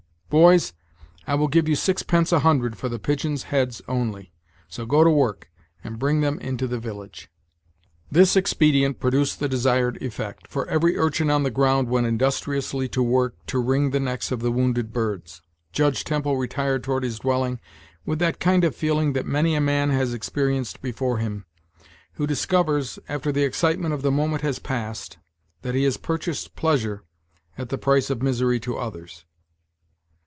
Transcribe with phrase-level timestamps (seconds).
[0.31, 0.71] Boys,
[1.27, 4.31] I will give you sixpence a hundred for the pigeons' heads only;
[4.69, 5.51] so go to work,
[5.83, 7.29] and bring them into the village."
[8.09, 13.03] This expedient produced the desired effect, for every urchin on the ground went industriously to
[13.03, 15.41] work to wring the necks of the wounded birds.
[15.73, 17.59] Judge Temple retired toward his dwelling
[18.05, 21.43] with that kind of feeling that many a man has experienced before him,
[22.13, 25.17] who discovers, after the excitement of the moment has passed,
[25.61, 27.03] that he has purchased pleasure
[27.57, 29.25] at the price of misery to others.